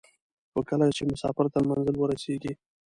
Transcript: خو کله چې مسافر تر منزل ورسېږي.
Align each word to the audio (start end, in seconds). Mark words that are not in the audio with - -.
خو 0.51 0.59
کله 0.69 0.85
چې 0.97 1.03
مسافر 1.11 1.45
تر 1.53 1.63
منزل 1.69 1.95
ورسېږي. 1.97 2.53